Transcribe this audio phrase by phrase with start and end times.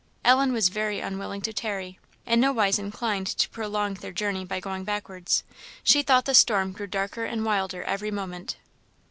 [0.25, 4.83] Ellen was very unwilling to tarry, and nowise inclined to prolong their journey by going
[4.83, 5.43] backwards.
[5.83, 8.55] She thought the storm grew darker and wilder every moment.